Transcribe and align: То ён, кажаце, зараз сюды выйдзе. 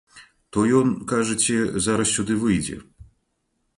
То 0.55 0.63
ён, 0.77 0.93
кажаце, 1.11 1.57
зараз 1.89 2.15
сюды 2.17 2.39
выйдзе. 2.45 2.81